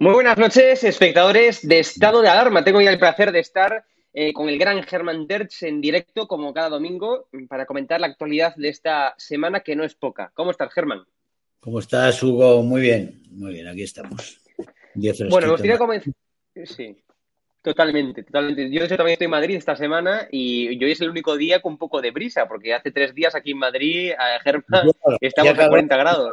Muy 0.00 0.12
buenas 0.12 0.38
noches, 0.38 0.84
espectadores 0.84 1.66
de 1.66 1.80
Estado 1.80 2.22
de 2.22 2.28
Alarma. 2.28 2.62
Tengo 2.62 2.80
ya 2.80 2.92
el 2.92 3.00
placer 3.00 3.32
de 3.32 3.40
estar 3.40 3.84
eh, 4.12 4.32
con 4.32 4.48
el 4.48 4.56
gran 4.56 4.80
Germán 4.84 5.26
Derch 5.26 5.64
en 5.64 5.80
directo, 5.80 6.28
como 6.28 6.54
cada 6.54 6.68
domingo, 6.68 7.28
para 7.48 7.66
comentar 7.66 8.00
la 8.00 8.06
actualidad 8.06 8.54
de 8.54 8.68
esta 8.68 9.16
semana, 9.18 9.58
que 9.58 9.74
no 9.74 9.82
es 9.82 9.96
poca. 9.96 10.30
¿Cómo 10.34 10.52
estás, 10.52 10.72
Germán? 10.72 11.04
¿Cómo 11.58 11.80
estás, 11.80 12.22
Hugo? 12.22 12.62
Muy 12.62 12.80
bien, 12.80 13.24
muy 13.32 13.54
bien, 13.54 13.66
aquí 13.66 13.82
estamos. 13.82 14.40
Bueno, 14.94 15.48
me 15.48 15.52
gustaría 15.52 15.78
comenzar. 15.78 16.14
Sí. 16.64 16.96
Totalmente, 17.68 18.22
totalmente. 18.22 18.70
Yo 18.70 18.80
de 18.80 18.86
hecho 18.86 18.96
también 18.96 19.12
estoy 19.12 19.26
en 19.26 19.30
Madrid 19.30 19.56
esta 19.56 19.76
semana 19.76 20.26
y 20.32 20.82
hoy 20.82 20.92
es 20.92 21.02
el 21.02 21.10
único 21.10 21.36
día 21.36 21.60
con 21.60 21.72
un 21.72 21.78
poco 21.78 22.00
de 22.00 22.12
brisa, 22.12 22.48
porque 22.48 22.72
hace 22.72 22.90
tres 22.90 23.14
días 23.14 23.34
aquí 23.34 23.50
en 23.50 23.58
Madrid, 23.58 24.12
a 24.12 24.40
Germán, 24.42 24.88
estamos 25.20 25.58
a 25.58 25.68
40 25.68 25.96
grados. 25.98 26.32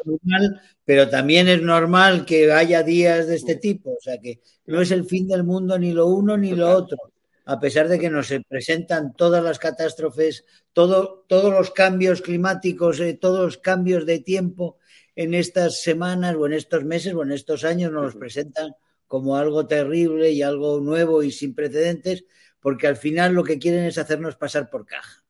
pero 0.85 1.09
también 1.09 1.49
es 1.49 1.61
normal 1.61 2.25
que 2.25 2.53
haya 2.53 2.83
días 2.83 3.27
de 3.27 3.35
este 3.35 3.57
tipo, 3.57 3.91
o 3.91 3.99
sea 3.99 4.17
que 4.17 4.39
no 4.67 4.79
es 4.79 4.91
el 4.91 5.03
fin 5.03 5.27
del 5.27 5.43
mundo 5.43 5.77
ni 5.77 5.91
lo 5.91 6.05
uno 6.05 6.37
ni 6.37 6.51
lo 6.51 6.69
otro, 6.69 6.97
a 7.43 7.59
pesar 7.59 7.89
de 7.89 7.99
que 7.99 8.09
nos 8.09 8.33
presentan 8.47 9.13
todas 9.13 9.43
las 9.43 9.59
catástrofes, 9.59 10.45
todo, 10.71 11.25
todos 11.27 11.51
los 11.51 11.71
cambios 11.71 12.21
climáticos, 12.21 13.01
eh, 13.01 13.13
todos 13.13 13.41
los 13.41 13.57
cambios 13.57 14.05
de 14.05 14.19
tiempo 14.19 14.77
en 15.17 15.33
estas 15.33 15.81
semanas 15.81 16.33
o 16.39 16.45
en 16.45 16.53
estos 16.53 16.85
meses 16.85 17.13
o 17.13 17.23
en 17.23 17.33
estos 17.33 17.65
años 17.65 17.91
nos 17.91 18.03
los 18.05 18.15
presentan 18.15 18.73
como 19.07 19.37
algo 19.37 19.67
terrible 19.67 20.31
y 20.31 20.41
algo 20.41 20.79
nuevo 20.79 21.23
y 21.23 21.31
sin 21.31 21.53
precedentes, 21.53 22.25
porque 22.59 22.87
al 22.87 22.97
final 22.97 23.33
lo 23.33 23.43
que 23.43 23.59
quieren 23.59 23.85
es 23.85 23.97
hacernos 23.97 24.35
pasar 24.35 24.69
por 24.69 24.85
caja. 24.85 25.23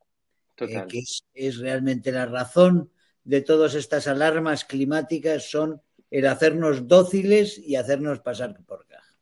Eh, 0.57 0.85
que 0.87 1.03
es, 1.33 1.57
realmente 1.57 2.11
la 2.11 2.25
razón 2.25 2.89
de 3.23 3.41
todas 3.41 3.75
estas 3.75 4.07
alarmas 4.07 4.63
climáticas, 4.63 5.49
son 5.49 5.81
el 6.11 6.27
hacernos 6.27 6.87
dóciles 6.87 7.57
y 7.57 7.75
hacernos 7.75 8.21
pasar 8.21 8.55
por 8.65 8.85
caja. 8.87 9.17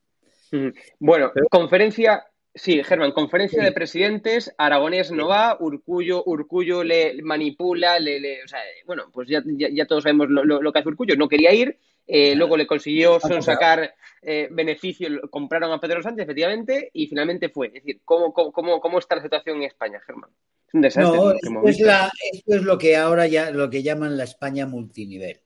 Bueno, 0.99 1.31
conferencia, 1.49 2.25
sí, 2.53 2.83
Germán, 2.83 3.13
conferencia 3.13 3.63
de 3.63 3.71
presidentes, 3.71 4.53
Aragonés 4.57 5.11
no 5.11 5.27
va, 5.27 5.57
Urcullo, 5.59 6.23
Urcullo 6.23 6.83
le 6.83 7.19
manipula, 7.23 7.97
le, 7.97 8.43
o 8.43 8.47
sea, 8.47 8.59
bueno, 8.85 9.09
pues 9.11 9.27
ya, 9.27 9.41
ya, 9.45 9.87
todos 9.87 10.03
sabemos 10.03 10.29
lo, 10.29 10.43
lo, 10.43 10.71
que 10.71 10.79
hace 10.79 10.89
Urcullo, 10.89 11.15
no 11.15 11.27
quería 11.27 11.51
ir, 11.53 11.79
eh, 12.05 12.35
luego 12.35 12.57
le 12.57 12.67
consiguió 12.67 13.19
sacar 13.19 13.93
eh, 14.21 14.47
beneficio, 14.51 15.07
compraron 15.29 15.71
a 15.71 15.79
Pedro 15.79 16.01
Sánchez, 16.01 16.23
efectivamente, 16.23 16.89
y 16.93 17.07
finalmente 17.07 17.49
fue. 17.49 17.67
Es 17.67 17.73
decir, 17.73 18.01
¿cómo, 18.03 18.33
cómo, 18.33 18.79
cómo 18.79 18.99
está 18.99 19.15
la 19.15 19.21
situación 19.21 19.57
en 19.57 19.63
España, 19.63 20.01
Germán? 20.05 20.29
Es 20.67 20.73
un 20.73 20.81
desastre. 20.81 21.17
No, 21.17 21.31
esto 21.67 22.55
es, 22.55 22.61
lo 22.63 22.77
que 22.77 22.95
ahora 22.95 23.27
ya 23.27 23.51
lo 23.51 23.69
que 23.69 23.83
llaman 23.83 24.17
la 24.17 24.23
España 24.23 24.65
multinivel. 24.65 25.41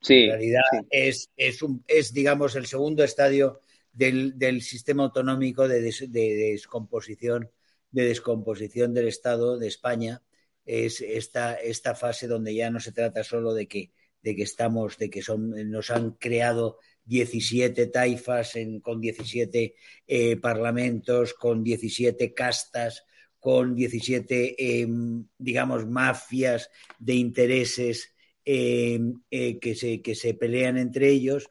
Sí, 0.00 0.24
en 0.24 0.30
realidad 0.30 0.62
es, 0.90 1.30
es, 1.36 1.62
un, 1.62 1.84
es, 1.88 2.12
digamos, 2.12 2.54
el 2.56 2.66
segundo 2.66 3.02
estadio 3.02 3.60
del, 3.92 4.38
del 4.38 4.62
sistema 4.62 5.04
autonómico 5.04 5.66
de, 5.66 5.80
de, 5.80 6.34
descomposición, 6.52 7.50
de 7.90 8.04
descomposición 8.04 8.94
del 8.94 9.08
Estado 9.08 9.58
de 9.58 9.66
España. 9.66 10.22
Es 10.64 11.00
esta, 11.00 11.54
esta 11.54 11.94
fase 11.94 12.28
donde 12.28 12.54
ya 12.54 12.70
no 12.70 12.78
se 12.78 12.92
trata 12.92 13.24
solo 13.24 13.54
de 13.54 13.66
que 13.66 13.90
de 14.22 14.34
que 14.34 14.42
estamos, 14.42 14.98
de 14.98 15.10
que 15.10 15.22
son, 15.22 15.50
nos 15.70 15.90
han 15.90 16.12
creado 16.12 16.78
17 17.08 17.86
taifas 17.86 18.54
con 18.82 19.00
17 19.00 19.74
eh, 20.06 20.36
parlamentos, 20.36 21.34
con 21.34 21.64
17 21.64 22.34
castas, 22.34 23.04
con 23.40 23.74
17, 23.74 24.80
em, 24.82 25.24
digamos, 25.38 25.86
mafias 25.86 26.70
de 26.98 27.14
intereses 27.14 28.14
em, 28.44 29.14
eh, 29.30 29.58
que, 29.58 29.74
se, 29.74 30.02
que 30.02 30.14
se 30.14 30.34
pelean 30.34 30.76
entre 30.78 31.08
ellos. 31.08 31.50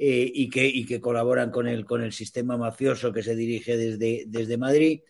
Eh, 0.00 0.30
y, 0.32 0.48
que, 0.48 0.64
y 0.64 0.86
que 0.86 1.00
colaboran 1.00 1.50
con 1.50 1.66
el, 1.66 1.84
con 1.84 2.04
el 2.04 2.12
sistema 2.12 2.56
mafioso 2.56 3.12
que 3.12 3.24
se 3.24 3.34
dirige 3.34 3.76
desde, 3.76 4.26
desde 4.28 4.56
Madrid, 4.56 5.00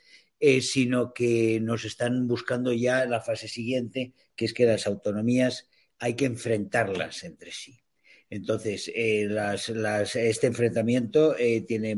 sino 0.63 1.13
que 1.13 1.61
nos 1.61 1.85
están 1.85 2.27
buscando 2.27 2.73
ya 2.73 3.05
la 3.05 3.21
fase 3.21 3.49
siguiente, 3.49 4.15
que 4.35 4.47
es 4.47 4.55
que 4.55 4.65
las 4.65 4.87
autonomías 4.87 5.68
hay 5.99 6.15
que 6.15 6.27
enfrentarlas 6.27 7.25
entre 7.25 7.53
sí. 7.53 7.81
Entonces, 8.31 8.91
eh, 8.95 9.29
este 10.15 10.47
enfrentamiento 10.47 11.37
eh, 11.39 11.63
tiene 11.63 11.97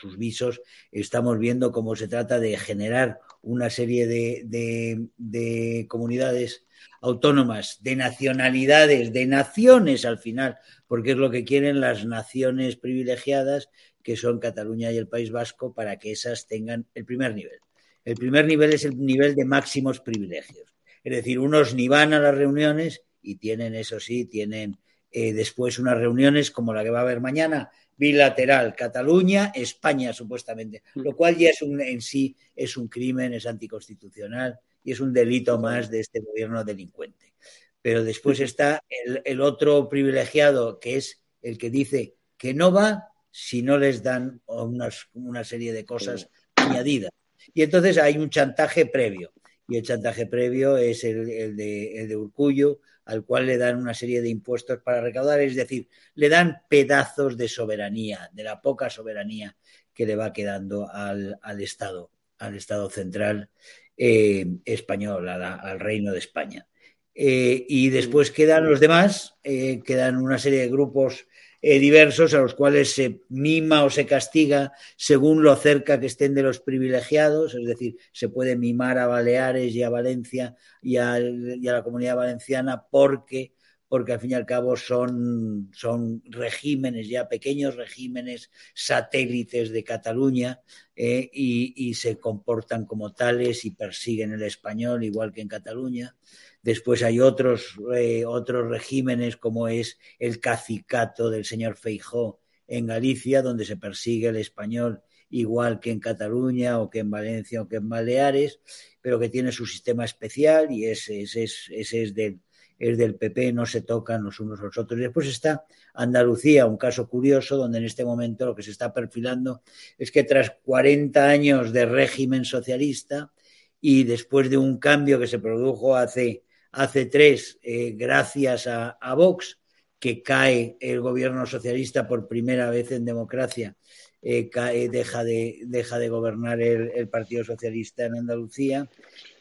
sus 0.00 0.16
visos. 0.16 0.60
Estamos 0.92 1.38
viendo 1.38 1.72
cómo 1.72 1.96
se 1.96 2.08
trata 2.08 2.38
de 2.38 2.56
generar 2.56 3.18
una 3.42 3.70
serie 3.70 4.06
de, 4.06 5.86
comunidades 5.88 6.64
autónomas, 7.00 7.82
de 7.82 7.96
nacionalidades, 7.96 9.12
de 9.12 9.26
naciones 9.26 10.04
al 10.04 10.18
final, 10.18 10.56
porque 10.86 11.12
es 11.12 11.16
lo 11.16 11.30
que 11.30 11.44
quieren 11.44 11.80
las 11.80 12.06
naciones 12.06 12.76
privilegiadas, 12.76 13.68
que 14.02 14.16
son 14.16 14.38
Cataluña 14.38 14.92
y 14.92 14.96
el 14.96 15.08
País 15.08 15.30
Vasco, 15.30 15.74
para 15.74 15.98
que 15.98 16.12
esas 16.12 16.46
tengan 16.46 16.86
el 16.94 17.04
primer 17.04 17.34
nivel. 17.34 17.58
El 18.04 18.16
primer 18.16 18.46
nivel 18.46 18.72
es 18.72 18.84
el 18.84 18.98
nivel 18.98 19.34
de 19.34 19.44
máximos 19.44 20.00
privilegios. 20.00 20.73
Es 21.04 21.12
decir, 21.12 21.38
unos 21.38 21.74
ni 21.74 21.86
van 21.86 22.14
a 22.14 22.18
las 22.18 22.34
reuniones 22.34 23.02
y 23.20 23.36
tienen, 23.36 23.74
eso 23.74 24.00
sí, 24.00 24.24
tienen 24.24 24.78
eh, 25.10 25.34
después 25.34 25.78
unas 25.78 25.98
reuniones 25.98 26.50
como 26.50 26.72
la 26.72 26.82
que 26.82 26.90
va 26.90 27.00
a 27.00 27.02
haber 27.02 27.20
mañana, 27.20 27.70
bilateral, 27.96 28.74
Cataluña, 28.74 29.52
España, 29.54 30.12
supuestamente, 30.12 30.82
mm. 30.94 31.00
lo 31.02 31.14
cual 31.14 31.36
ya 31.36 31.50
es 31.50 31.62
un, 31.62 31.80
en 31.80 32.00
sí 32.00 32.34
es 32.56 32.76
un 32.76 32.88
crimen, 32.88 33.34
es 33.34 33.46
anticonstitucional 33.46 34.58
y 34.82 34.92
es 34.92 35.00
un 35.00 35.12
delito 35.12 35.58
más 35.58 35.90
de 35.90 36.00
este 36.00 36.20
gobierno 36.20 36.64
delincuente. 36.64 37.34
Pero 37.82 38.02
después 38.02 38.40
está 38.40 38.82
el, 39.24 39.40
otro 39.42 39.88
privilegiado, 39.90 40.80
que 40.80 40.96
es 40.96 41.22
el 41.42 41.58
que 41.58 41.68
dice 41.68 42.16
que 42.38 42.54
no 42.54 42.72
va 42.72 43.08
si 43.30 43.60
no 43.62 43.76
les 43.76 44.02
dan 44.02 44.40
una 44.46 45.44
serie 45.44 45.72
de 45.74 45.84
cosas 45.84 46.30
añadidas. 46.56 47.10
Y 47.52 47.62
entonces 47.62 47.98
hay 47.98 48.16
un 48.16 48.30
chantaje 48.30 48.86
previo 48.86 49.34
y 49.68 49.76
el 49.76 49.82
chantaje 49.82 50.26
previo 50.26 50.76
es 50.76 51.04
el, 51.04 51.56
de, 51.56 52.00
el 52.00 52.08
de 52.08 52.16
Urcullo, 52.16 52.80
al 53.04 53.24
cual 53.24 53.46
le 53.46 53.58
dan 53.58 53.76
una 53.76 53.94
serie 53.94 54.20
de 54.22 54.28
impuestos 54.28 54.80
para 54.82 55.00
recaudar, 55.00 55.40
es 55.40 55.54
decir, 55.54 55.88
le 56.14 56.28
dan 56.28 56.62
pedazos 56.68 57.36
de 57.36 57.48
soberanía, 57.48 58.30
de 58.32 58.44
la 58.44 58.60
poca 58.60 58.90
soberanía 58.90 59.56
que 59.92 60.06
le 60.06 60.16
va 60.16 60.32
quedando 60.32 60.88
al, 60.90 61.38
al 61.42 61.60
Estado, 61.60 62.10
al 62.38 62.56
Estado 62.56 62.90
central 62.90 63.50
eh, 63.96 64.46
español, 64.64 65.28
al 65.28 65.80
Reino 65.80 66.12
de 66.12 66.18
España. 66.18 66.66
Eh, 67.14 67.64
y 67.68 67.90
después 67.90 68.32
quedan 68.32 68.68
los 68.68 68.80
demás, 68.80 69.36
eh, 69.44 69.82
quedan 69.84 70.16
una 70.16 70.38
serie 70.38 70.60
de 70.60 70.68
grupos 70.68 71.28
eh, 71.66 71.78
diversos 71.78 72.34
a 72.34 72.40
los 72.40 72.54
cuales 72.54 72.94
se 72.94 73.22
mima 73.30 73.84
o 73.84 73.90
se 73.90 74.04
castiga 74.04 74.74
según 74.98 75.42
lo 75.42 75.56
cerca 75.56 75.98
que 75.98 76.04
estén 76.04 76.34
de 76.34 76.42
los 76.42 76.60
privilegiados, 76.60 77.54
es 77.54 77.66
decir, 77.66 77.96
se 78.12 78.28
puede 78.28 78.54
mimar 78.54 78.98
a 78.98 79.06
Baleares 79.06 79.74
y 79.74 79.82
a 79.82 79.88
Valencia 79.88 80.54
y 80.82 80.98
a, 80.98 81.18
la 81.18 81.82
comunidad 81.82 82.16
valenciana 82.16 82.84
porque 82.90 83.54
porque 83.88 84.12
al 84.12 84.20
fin 84.20 84.32
y 84.32 84.34
al 84.34 84.46
cabo 84.46 84.76
son, 84.76 85.70
son 85.74 86.22
regímenes, 86.26 87.08
ya 87.08 87.28
pequeños 87.28 87.76
regímenes 87.76 88.50
satélites 88.74 89.70
de 89.70 89.84
Cataluña 89.84 90.62
eh, 90.96 91.30
y, 91.32 91.94
se 91.94 92.18
comportan 92.18 92.86
como 92.86 93.12
tales 93.12 93.64
y 93.64 93.70
persiguen 93.70 94.32
el 94.32 94.42
español 94.42 95.04
igual 95.04 95.32
que 95.32 95.42
en 95.42 95.48
Cataluña. 95.48 96.16
Después 96.62 97.02
hay 97.02 97.20
otros, 97.20 97.76
eh, 97.94 98.24
otros 98.24 98.68
regímenes 98.68 99.36
como 99.36 99.68
es 99.68 99.98
el 100.18 100.40
cacicato 100.40 101.30
del 101.30 101.44
señor 101.44 101.76
Feijó 101.76 102.40
en 102.66 102.86
Galicia, 102.86 103.42
donde 103.42 103.64
se 103.64 103.76
persigue 103.76 104.28
el 104.28 104.36
español 104.36 105.02
igual 105.28 105.80
que 105.80 105.90
en 105.90 106.00
Cataluña 106.00 106.80
o 106.80 106.88
que 106.88 107.00
en 107.00 107.10
Valencia 107.10 107.62
o 107.62 107.68
que 107.68 107.76
en 107.76 107.88
Baleares, 107.88 108.60
pero 109.00 109.18
que 109.18 109.28
tiene 109.28 109.52
su 109.52 109.66
sistema 109.66 110.04
especial 110.04 110.70
y 110.70 110.86
ese, 110.86 111.22
ese, 111.22 111.44
ese 111.44 112.02
es 112.02 112.14
del, 112.14 112.40
es 112.78 112.98
del 112.98 113.14
PP, 113.14 113.52
no 113.52 113.66
se 113.66 113.82
tocan 113.82 114.24
los 114.24 114.40
unos 114.40 114.60
a 114.60 114.64
los 114.64 114.78
otros. 114.78 114.98
Después 114.98 115.28
está 115.28 115.64
Andalucía, 115.94 116.66
un 116.66 116.76
caso 116.76 117.08
curioso 117.08 117.56
donde 117.56 117.78
en 117.78 117.84
este 117.84 118.04
momento 118.04 118.46
lo 118.46 118.54
que 118.54 118.62
se 118.62 118.70
está 118.70 118.92
perfilando 118.92 119.62
es 119.98 120.10
que 120.10 120.24
tras 120.24 120.52
40 120.64 121.28
años 121.28 121.72
de 121.72 121.86
régimen 121.86 122.44
socialista 122.44 123.32
y 123.80 124.04
después 124.04 124.50
de 124.50 124.56
un 124.56 124.78
cambio 124.78 125.18
que 125.18 125.26
se 125.26 125.38
produjo 125.38 125.96
hace 125.96 126.44
hace 126.74 127.06
tres, 127.06 127.58
eh, 127.62 127.92
gracias 127.96 128.66
a, 128.66 129.14
Vox, 129.14 129.60
que 129.98 130.22
cae 130.22 130.76
el 130.80 131.00
gobierno 131.00 131.46
socialista 131.46 132.06
por 132.06 132.28
primera 132.28 132.68
vez 132.70 132.92
en 132.92 133.04
democracia, 133.04 133.76
eh, 134.20 134.50
deja, 134.90 135.24
de, 135.24 135.60
deja 135.66 135.98
de 135.98 136.08
gobernar 136.08 136.60
el, 136.60 137.08
Partido 137.08 137.44
Socialista 137.44 138.04
en 138.06 138.16
Andalucía. 138.16 138.88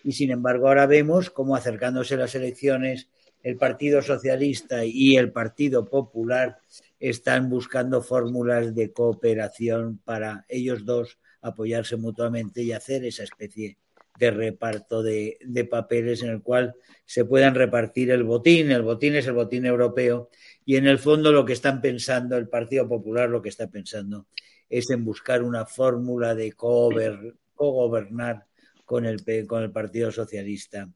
Y 0.03 0.11
sin 0.11 0.31
embargo, 0.31 0.67
ahora 0.67 0.85
vemos 0.85 1.29
cómo 1.29 1.55
acercándose 1.55 2.17
las 2.17 2.35
elecciones, 2.35 3.09
el 3.43 3.57
Partido 3.57 4.01
Socialista 4.01 4.85
y 4.85 5.17
el 5.17 5.31
Partido 5.31 5.85
Popular 5.85 6.57
están 6.99 7.49
buscando 7.49 8.01
fórmulas 8.01 8.73
de 8.73 8.93
cooperación 8.93 9.99
para 10.03 10.45
ellos 10.47 10.85
dos 10.85 11.19
apoyarse 11.41 11.97
mutuamente 11.97 12.63
y 12.63 12.71
hacer 12.71 13.03
esa 13.03 13.23
especie 13.23 13.77
de 14.17 14.31
reparto 14.31 15.03
de, 15.03 15.37
papeles 15.69 16.23
en 16.23 16.29
el 16.29 16.41
cual 16.41 16.75
se 17.05 17.25
puedan 17.25 17.55
repartir 17.55 18.11
el 18.11 18.23
botín. 18.23 18.71
El 18.71 18.83
botín 18.83 19.15
es 19.15 19.27
el 19.27 19.33
botín 19.33 19.65
europeo 19.65 20.29
y 20.63 20.77
en 20.77 20.87
el 20.87 20.99
fondo 20.99 21.33
lo 21.33 21.43
que 21.43 21.53
están 21.53 21.81
pensando, 21.81 22.37
el 22.37 22.47
Partido 22.47 22.87
Popular 22.87 23.29
lo 23.29 23.41
que 23.41 23.49
está 23.49 23.69
pensando 23.69 24.27
es 24.69 24.89
en 24.89 25.03
buscar 25.03 25.43
una 25.43 25.65
fórmula 25.65 26.33
de 26.33 26.53
co-gobernar 26.53 28.45
con 28.85 29.05
el, 29.05 29.23
con 29.45 29.63
el 29.63 29.71
Partido 29.71 30.11
Socialista 30.11 30.89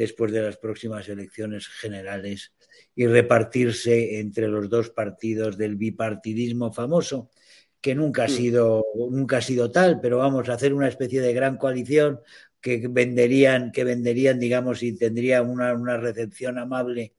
después 0.00 0.32
de 0.32 0.40
las 0.40 0.56
próximas 0.56 1.06
elecciones 1.10 1.68
generales 1.68 2.54
y 2.94 3.06
repartirse 3.06 4.18
entre 4.18 4.48
los 4.48 4.70
dos 4.70 4.88
partidos 4.88 5.58
del 5.58 5.76
bipartidismo 5.76 6.72
famoso, 6.72 7.28
que 7.82 7.94
nunca 7.94 8.24
ha 8.24 8.28
sido, 8.28 8.82
nunca 9.10 9.36
ha 9.36 9.42
sido 9.42 9.70
tal, 9.70 10.00
pero 10.00 10.16
vamos 10.16 10.48
a 10.48 10.54
hacer 10.54 10.72
una 10.72 10.88
especie 10.88 11.20
de 11.20 11.34
gran 11.34 11.58
coalición 11.58 12.20
que 12.62 12.88
venderían, 12.88 13.72
que 13.72 13.84
venderían, 13.84 14.40
digamos, 14.40 14.82
y 14.82 14.96
tendría 14.96 15.42
una, 15.42 15.74
una 15.74 15.98
recepción 15.98 16.56
amable 16.56 17.12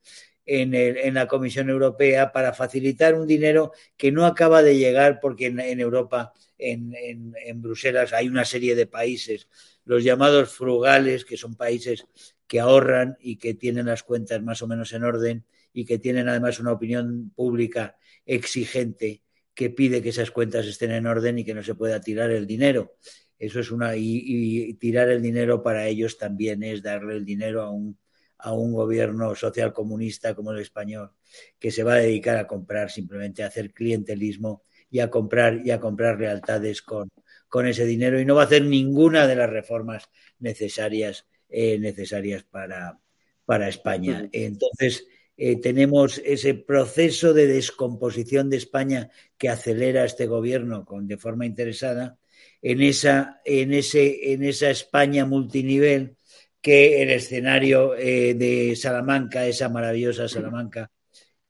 en, 0.44 0.74
el, 0.74 0.96
en, 0.96 1.14
la 1.14 1.28
Comisión 1.28 1.70
Europea 1.70 2.32
para 2.32 2.52
facilitar 2.52 3.14
un 3.14 3.28
dinero 3.28 3.70
que 3.96 4.10
no 4.10 4.26
acaba 4.26 4.60
de 4.60 4.76
llegar 4.76 5.20
porque 5.20 5.46
en, 5.46 5.60
en 5.60 5.78
Europa, 5.78 6.32
en, 6.58 6.96
en, 6.96 7.62
Bruselas, 7.62 8.12
hay 8.12 8.26
una 8.26 8.44
serie 8.44 8.74
de 8.74 8.88
países, 8.88 9.48
los 9.84 10.02
llamados 10.02 10.50
frugales, 10.50 11.24
que 11.24 11.36
son 11.36 11.54
países 11.54 12.06
que 12.52 12.60
ahorran 12.60 13.16
y 13.18 13.36
que 13.36 13.54
tienen 13.54 13.86
las 13.86 14.02
cuentas 14.02 14.42
más 14.42 14.60
o 14.60 14.66
menos 14.66 14.92
en 14.92 15.04
orden 15.04 15.46
y 15.72 15.86
que 15.86 15.98
tienen 15.98 16.28
además 16.28 16.60
una 16.60 16.72
opinión 16.72 17.32
pública 17.34 17.96
exigente 18.26 19.22
que 19.54 19.70
pide 19.70 20.02
que 20.02 20.10
esas 20.10 20.30
cuentas 20.30 20.66
estén 20.66 20.90
en 20.90 21.06
orden 21.06 21.38
y 21.38 21.46
que 21.46 21.54
no 21.54 21.62
se 21.62 21.74
pueda 21.74 21.98
tirar 22.02 22.30
el 22.30 22.46
dinero. 22.46 22.92
Eso 23.38 23.58
es 23.58 23.70
una. 23.70 23.96
Y, 23.96 24.74
tirar 24.74 25.08
el 25.08 25.22
dinero 25.22 25.62
para 25.62 25.86
ellos 25.86 26.18
también 26.18 26.62
es 26.62 26.82
darle 26.82 27.16
el 27.16 27.24
dinero 27.24 27.62
a 27.62 27.70
un, 27.70 27.98
a 28.36 28.52
un 28.52 28.74
gobierno 28.74 29.34
social 29.34 29.72
comunista 29.72 30.34
como 30.34 30.52
el 30.52 30.58
español, 30.58 31.10
que 31.58 31.70
se 31.70 31.84
va 31.84 31.94
a 31.94 32.00
dedicar 32.00 32.36
a 32.36 32.46
comprar, 32.46 32.90
simplemente 32.90 33.42
a 33.42 33.46
hacer 33.46 33.72
clientelismo 33.72 34.62
y 34.90 34.98
a 34.98 35.08
comprar, 35.08 35.62
y 35.64 35.70
a 35.70 35.80
comprar 35.80 36.20
lealtades 36.20 36.82
con, 36.82 37.08
con 37.48 37.66
ese 37.66 37.86
dinero 37.86 38.20
y 38.20 38.26
no 38.26 38.34
va 38.34 38.42
a 38.42 38.44
hacer 38.44 38.62
ninguna 38.62 39.26
de 39.26 39.36
las 39.36 39.48
reformas 39.48 40.10
necesarias, 40.38 41.26
eh, 41.52 41.78
necesarias 41.78 42.42
para, 42.44 42.98
para 43.44 43.68
España. 43.68 44.28
Entonces, 44.32 45.06
eh, 45.36 45.60
tenemos 45.60 46.20
ese 46.24 46.54
proceso 46.54 47.32
de 47.32 47.46
descomposición 47.46 48.50
de 48.50 48.58
España 48.58 49.10
que 49.38 49.48
acelera 49.48 50.04
este 50.04 50.26
gobierno 50.26 50.84
con, 50.84 51.06
de 51.06 51.16
forma 51.16 51.46
interesada 51.46 52.18
en 52.60 52.80
esa, 52.82 53.40
en, 53.44 53.72
ese, 53.72 54.32
en 54.32 54.44
esa 54.44 54.70
España 54.70 55.26
multinivel 55.26 56.16
que 56.60 57.02
el 57.02 57.10
escenario 57.10 57.96
eh, 57.96 58.34
de 58.34 58.76
Salamanca, 58.76 59.46
esa 59.46 59.68
maravillosa 59.68 60.28
Salamanca, 60.28 60.90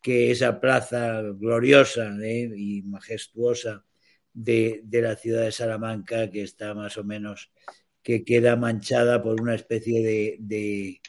que 0.00 0.30
esa 0.30 0.58
plaza 0.58 1.20
gloriosa 1.20 2.16
eh, 2.22 2.50
y 2.56 2.82
majestuosa 2.82 3.84
de, 4.32 4.80
de, 4.84 5.02
la 5.02 5.16
ciudad 5.16 5.42
de 5.42 5.52
Salamanca, 5.52 6.30
que 6.30 6.42
está 6.42 6.72
más 6.72 6.96
o 6.96 7.04
menos, 7.04 7.52
que 8.02 8.24
queda 8.24 8.56
manchada 8.56 9.22
por 9.22 9.40
una 9.40 9.54
especie 9.54 10.02
de, 10.02 11.00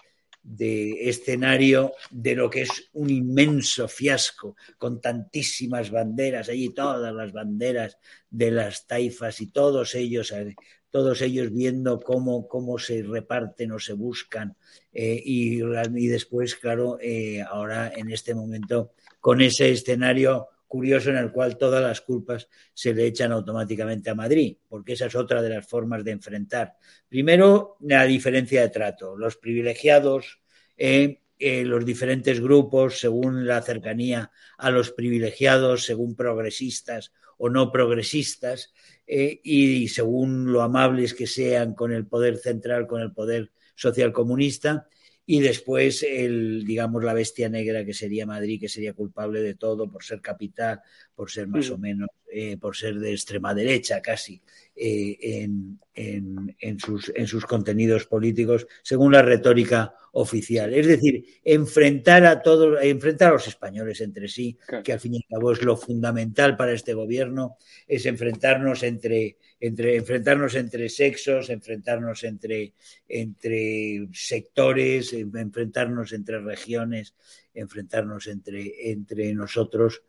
de 0.43 1.09
escenario 1.09 1.93
de 2.11 2.35
lo 2.35 2.49
que 2.49 2.63
es 2.63 2.89
un 2.93 3.09
inmenso 3.09 3.87
fiasco, 3.87 4.57
con 4.77 4.99
tantísimas 4.99 5.89
banderas, 5.89 6.49
allí 6.49 6.69
todas 6.69 7.13
las 7.13 7.31
banderas 7.31 7.97
de 8.29 8.51
las 8.51 8.85
taifas 8.85 9.39
y 9.39 9.47
todos 9.47 9.95
ellos, 9.95 10.31
eh, 10.31 10.53
todos 10.89 11.21
ellos 11.21 11.51
viendo 11.51 11.99
cómo, 12.01 12.47
cómo 12.47 12.77
se 12.77 13.01
reparten 13.01 13.71
o 13.71 13.79
se 13.79 13.93
buscan. 13.93 14.55
Eh, 14.91 15.21
y, 15.23 15.61
y, 15.63 16.07
después, 16.07 16.55
claro, 16.55 16.99
eh, 17.01 17.41
ahora 17.41 17.91
en 17.95 18.11
este 18.11 18.35
momento, 18.35 18.91
con 19.21 19.41
ese 19.41 19.71
escenario 19.71 20.49
curioso 20.73 21.11
en 21.11 21.17
el 21.17 21.31
cual 21.31 21.55
todas 21.55 21.83
las 21.83 22.01
culpas 22.01 22.49
se 22.73 22.95
le 22.95 23.05
echan 23.05 23.31
automáticamente 23.31 24.09
a 24.09 24.15
Madrid, 24.15 24.57
porque 24.67 24.93
esa 24.93 25.05
es 25.05 25.13
otra 25.13 25.39
de 25.39 25.49
las 25.49 25.67
formas 25.67 26.03
de 26.03 26.09
enfrentar. 26.09 26.77
Primero, 27.07 27.77
la 27.81 28.05
diferencia 28.05 28.61
de 28.61 28.69
trato. 28.69 29.15
Los 29.15 29.37
privilegiados, 29.37 30.41
eh, 30.75 31.21
eh, 31.37 31.63
los 31.63 31.85
diferentes 31.85 32.41
grupos, 32.41 32.99
según 32.99 33.45
la 33.45 33.61
cercanía 33.61 34.31
a 34.57 34.71
los 34.71 34.89
privilegiados, 34.89 35.85
según 35.85 36.15
progresistas 36.15 37.13
o 37.37 37.51
no 37.51 37.71
progresistas, 37.71 38.73
eh, 39.05 39.41
y 39.43 39.89
según 39.89 40.51
lo 40.51 40.63
amables 40.63 41.13
que 41.13 41.27
sean 41.27 41.75
con 41.75 41.93
el 41.93 42.07
poder 42.07 42.37
central, 42.37 42.87
con 42.87 42.99
el 42.99 43.13
poder 43.13 43.51
social 43.75 44.11
comunista, 44.11 44.87
y 45.25 45.39
después 45.39 46.03
el, 46.03 46.65
digamos, 46.65 47.03
la 47.03 47.13
bestia 47.13 47.49
negra 47.49 47.85
que 47.85 47.93
sería 47.93 48.25
Madrid, 48.25 48.59
que 48.59 48.69
sería 48.69 48.93
culpable 48.93 49.41
de 49.41 49.55
todo 49.55 49.89
por 49.89 50.03
ser 50.03 50.21
capital, 50.21 50.81
por 51.15 51.31
ser 51.31 51.47
más 51.47 51.69
o 51.69 51.77
menos, 51.77 52.09
eh, 52.35 52.57
por 52.57 52.75
ser 52.75 52.95
de 52.99 53.11
extrema 53.11 53.53
derecha 53.53 54.01
casi 54.01 54.41
eh, 54.75 55.17
en, 55.21 55.79
en, 55.93 56.55
en, 56.59 56.79
sus, 56.79 57.11
en 57.15 57.27
sus 57.27 57.45
contenidos 57.45 58.07
políticos, 58.07 58.65
según 58.81 59.11
la 59.11 59.21
retórica 59.21 59.93
oficial. 60.13 60.73
Es 60.73 60.87
decir, 60.87 61.23
enfrentar 61.43 62.25
a 62.25 62.41
todos, 62.41 62.79
enfrentar 62.81 63.29
a 63.29 63.33
los 63.33 63.47
españoles 63.47 64.01
entre 64.01 64.27
sí, 64.27 64.57
claro. 64.65 64.83
que 64.83 64.93
al 64.93 64.99
fin 64.99 65.13
y 65.13 65.17
al 65.17 65.25
cabo 65.29 65.51
es 65.51 65.61
lo 65.61 65.77
fundamental 65.77 66.57
para 66.57 66.73
este 66.73 66.95
gobierno, 66.95 67.57
es 67.87 68.07
enfrentarnos 68.07 68.81
entre, 68.81 69.37
entre 69.59 69.95
enfrentarnos 69.95 70.55
entre 70.55 70.89
sexos, 70.89 71.51
enfrentarnos 71.51 72.23
entre, 72.23 72.73
entre 73.07 74.07
sectores, 74.11 75.13
enfrentarnos 75.13 76.13
entre 76.13 76.39
regiones, 76.39 77.13
enfrentarnos 77.53 78.25
entre, 78.25 78.89
entre 78.91 79.31
nosotros 79.35 80.01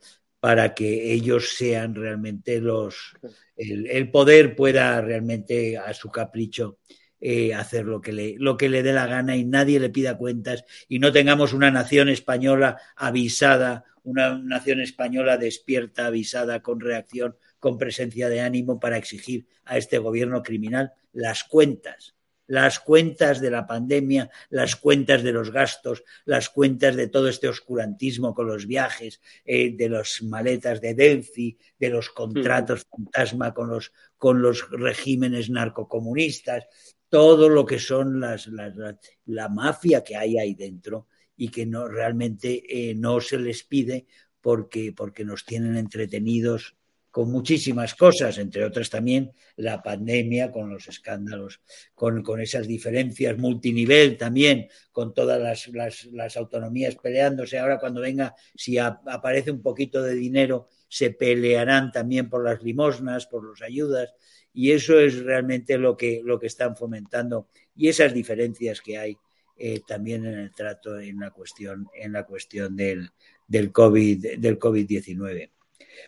para 0.44 0.74
que 0.74 1.14
ellos 1.14 1.54
sean 1.56 1.94
realmente 1.94 2.60
los 2.60 3.16
el, 3.56 3.86
el 3.86 4.10
poder 4.10 4.54
pueda 4.54 5.00
realmente 5.00 5.78
a 5.78 5.94
su 5.94 6.10
capricho 6.10 6.80
eh, 7.18 7.54
hacer 7.54 7.86
lo 7.86 8.02
que, 8.02 8.12
le, 8.12 8.34
lo 8.38 8.58
que 8.58 8.68
le 8.68 8.82
dé 8.82 8.92
la 8.92 9.06
gana 9.06 9.38
y 9.38 9.46
nadie 9.46 9.80
le 9.80 9.88
pida 9.88 10.18
cuentas 10.18 10.66
y 10.86 10.98
no 10.98 11.12
tengamos 11.12 11.54
una 11.54 11.70
nación 11.70 12.10
española 12.10 12.76
avisada, 12.94 13.84
una 14.02 14.36
nación 14.36 14.82
española 14.82 15.38
despierta, 15.38 16.04
avisada, 16.04 16.60
con 16.60 16.78
reacción, 16.78 17.38
con 17.58 17.78
presencia 17.78 18.28
de 18.28 18.42
ánimo 18.42 18.78
para 18.78 18.98
exigir 18.98 19.46
a 19.64 19.78
este 19.78 19.96
gobierno 19.96 20.42
criminal 20.42 20.92
las 21.14 21.44
cuentas 21.44 22.13
las 22.46 22.78
cuentas 22.80 23.40
de 23.40 23.50
la 23.50 23.66
pandemia, 23.66 24.30
las 24.50 24.76
cuentas 24.76 25.22
de 25.22 25.32
los 25.32 25.50
gastos, 25.50 26.04
las 26.24 26.48
cuentas 26.48 26.96
de 26.96 27.08
todo 27.08 27.28
este 27.28 27.48
oscurantismo 27.48 28.34
con 28.34 28.46
los 28.46 28.66
viajes, 28.66 29.20
eh, 29.44 29.74
de 29.74 29.88
las 29.88 30.22
maletas 30.22 30.80
de 30.80 30.94
Delphi, 30.94 31.58
de 31.78 31.90
los 31.90 32.10
contratos 32.10 32.84
fantasma 32.90 33.54
con 33.54 33.68
los, 33.68 33.92
con 34.16 34.42
los 34.42 34.68
regímenes 34.70 35.50
narcocomunistas, 35.50 36.66
todo 37.08 37.48
lo 37.48 37.64
que 37.64 37.78
son 37.78 38.20
las, 38.20 38.46
las, 38.48 38.74
la, 38.76 38.98
la, 39.26 39.48
mafia 39.48 40.02
que 40.02 40.16
hay 40.16 40.38
ahí 40.38 40.54
dentro 40.54 41.06
y 41.36 41.48
que 41.48 41.66
no 41.66 41.88
realmente 41.88 42.62
eh, 42.68 42.94
no 42.94 43.20
se 43.20 43.38
les 43.38 43.62
pide 43.62 44.06
porque, 44.40 44.92
porque 44.92 45.24
nos 45.24 45.44
tienen 45.44 45.76
entretenidos 45.76 46.76
con 47.14 47.30
muchísimas 47.30 47.94
cosas, 47.94 48.38
entre 48.38 48.64
otras 48.64 48.90
también 48.90 49.30
la 49.54 49.80
pandemia, 49.80 50.50
con 50.50 50.68
los 50.68 50.88
escándalos, 50.88 51.60
con, 51.94 52.24
con 52.24 52.40
esas 52.40 52.66
diferencias 52.66 53.38
multinivel 53.38 54.16
también, 54.16 54.66
con 54.90 55.14
todas 55.14 55.40
las, 55.40 56.08
las, 56.12 56.36
autonomías 56.36 56.96
peleándose. 56.96 57.60
Ahora 57.60 57.78
cuando 57.78 58.00
venga, 58.00 58.34
si 58.56 58.78
aparece 58.78 59.52
un 59.52 59.62
poquito 59.62 60.02
de 60.02 60.16
dinero, 60.16 60.66
se 60.88 61.12
pelearán 61.12 61.92
también 61.92 62.28
por 62.28 62.42
las 62.42 62.64
limosnas, 62.64 63.28
por 63.28 63.48
las 63.48 63.62
ayudas, 63.62 64.12
y 64.52 64.72
eso 64.72 64.98
es 64.98 65.22
realmente 65.22 65.78
lo 65.78 65.96
que, 65.96 66.20
lo 66.24 66.40
que 66.40 66.48
están 66.48 66.76
fomentando 66.76 67.48
y 67.76 67.90
esas 67.90 68.12
diferencias 68.12 68.80
que 68.80 68.98
hay 68.98 69.16
eh, 69.56 69.82
también 69.86 70.26
en 70.26 70.36
el 70.36 70.52
trato, 70.52 70.98
en 70.98 71.20
la 71.20 71.30
cuestión, 71.30 71.86
en 71.94 72.12
la 72.12 72.24
cuestión 72.24 72.74
del, 72.74 73.08
del 73.46 73.70
COVID, 73.70 74.36
del 74.36 74.58
COVID-19 74.58 75.53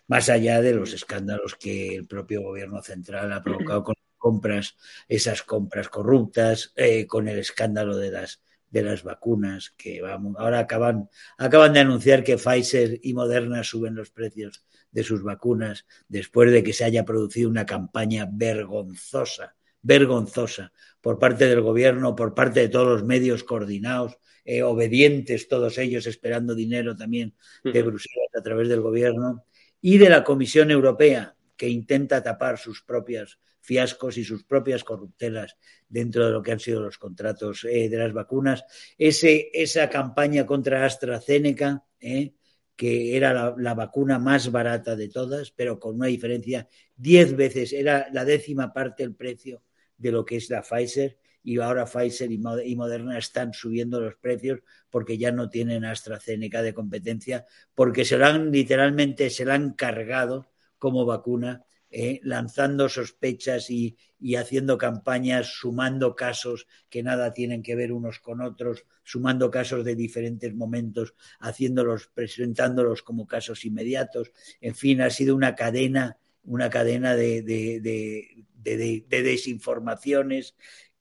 más 0.06 0.28
allá 0.28 0.60
de 0.60 0.74
los 0.74 0.92
escándalos 0.92 1.54
que 1.54 1.96
el 1.96 2.06
propio 2.06 2.42
gobierno 2.42 2.82
central 2.82 3.32
ha 3.32 3.42
provocado 3.42 3.84
con 3.84 3.94
compras, 4.18 4.76
esas 5.08 5.42
compras 5.42 5.88
corruptas, 5.88 6.72
eh, 6.76 7.06
con 7.06 7.28
el 7.28 7.38
escándalo 7.38 7.96
de 7.96 8.10
las 8.10 8.40
de 8.70 8.82
las 8.82 9.04
vacunas 9.04 9.72
que 9.76 10.02
vamos 10.02 10.34
ahora 10.38 10.58
acaban 10.58 11.08
acaban 11.38 11.72
de 11.72 11.80
anunciar 11.80 12.24
que 12.24 12.36
Pfizer 12.36 12.98
y 13.02 13.14
Moderna 13.14 13.62
suben 13.62 13.94
los 13.94 14.10
precios 14.10 14.64
de 14.90 15.04
sus 15.04 15.22
vacunas 15.22 15.86
después 16.08 16.50
de 16.50 16.62
que 16.62 16.72
se 16.72 16.84
haya 16.84 17.04
producido 17.04 17.48
una 17.48 17.64
campaña 17.64 18.28
vergonzosa 18.30 19.54
vergonzosa 19.82 20.72
por 21.00 21.18
parte 21.18 21.46
del 21.46 21.60
gobierno 21.60 22.16
por 22.16 22.34
parte 22.34 22.60
de 22.60 22.68
todos 22.68 22.88
los 22.88 23.04
medios 23.04 23.44
coordinados 23.44 24.18
eh, 24.44 24.62
obedientes 24.62 25.48
todos 25.48 25.78
ellos 25.78 26.06
esperando 26.06 26.54
dinero 26.54 26.96
también 26.96 27.36
de 27.62 27.82
Bruselas 27.82 28.30
a 28.36 28.42
través 28.42 28.68
del 28.68 28.80
gobierno 28.80 29.44
y 29.88 29.98
de 29.98 30.10
la 30.10 30.24
Comisión 30.24 30.72
Europea, 30.72 31.36
que 31.56 31.68
intenta 31.68 32.20
tapar 32.20 32.58
sus 32.58 32.82
propias 32.82 33.38
fiascos 33.60 34.18
y 34.18 34.24
sus 34.24 34.42
propias 34.42 34.82
corruptelas 34.82 35.56
dentro 35.88 36.26
de 36.26 36.32
lo 36.32 36.42
que 36.42 36.50
han 36.50 36.58
sido 36.58 36.80
los 36.80 36.98
contratos 36.98 37.64
eh, 37.70 37.88
de 37.88 37.96
las 37.96 38.12
vacunas. 38.12 38.64
Ese, 38.98 39.48
esa 39.54 39.88
campaña 39.88 40.44
contra 40.44 40.84
AstraZeneca, 40.84 41.84
eh, 42.00 42.34
que 42.74 43.16
era 43.16 43.54
la, 43.56 43.74
vacuna 43.74 44.18
más 44.18 44.50
barata 44.50 44.96
de 44.96 45.08
todas, 45.08 45.52
pero 45.52 45.78
con 45.78 45.94
una 45.94 46.08
diferencia 46.08 46.68
diez 46.96 47.36
veces, 47.36 47.72
era 47.72 48.08
la 48.12 48.24
décima 48.24 48.72
parte 48.72 49.04
el 49.04 49.14
precio 49.14 49.62
de 49.96 50.10
lo 50.10 50.24
que 50.24 50.38
es 50.38 50.50
la 50.50 50.62
Pfizer 50.62 51.16
y 51.46 51.60
ahora 51.60 51.86
Pfizer 51.86 52.32
y 52.32 52.74
Moderna 52.74 53.16
están 53.16 53.54
subiendo 53.54 54.00
los 54.00 54.16
precios 54.16 54.58
porque 54.90 55.16
ya 55.16 55.30
no 55.30 55.48
tienen 55.48 55.84
AstraZeneca 55.84 56.60
de 56.60 56.74
competencia, 56.74 57.44
porque 57.72 58.04
se 58.04 58.16
han 58.16 58.50
literalmente 58.50 59.30
se 59.30 59.48
han 59.48 59.74
cargado 59.74 60.50
como 60.76 61.06
vacuna, 61.06 61.64
eh, 61.88 62.18
lanzando 62.24 62.88
sospechas 62.88 63.70
y, 63.70 63.96
haciendo 64.36 64.76
campañas, 64.76 65.46
sumando 65.46 66.16
casos 66.16 66.66
que 66.88 67.04
nada 67.04 67.32
tienen 67.32 67.62
que 67.62 67.76
ver 67.76 67.92
unos 67.92 68.18
con 68.18 68.40
otros, 68.40 68.84
sumando 69.04 69.48
casos 69.48 69.84
de 69.84 69.94
diferentes 69.94 70.52
momentos, 70.52 71.14
haciéndolos, 71.38 72.08
presentándolos 72.12 73.02
como 73.02 73.28
casos 73.28 73.64
inmediatos. 73.64 74.32
En 74.60 74.74
fin, 74.74 75.00
ha 75.00 75.10
sido 75.10 75.36
una 75.36 75.54
cadena, 75.54 76.18
una 76.42 76.70
cadena 76.70 77.14
de, 77.14 77.42
de 77.42 79.22
desinformaciones 79.22 80.56